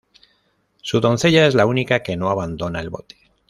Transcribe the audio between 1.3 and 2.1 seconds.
es la única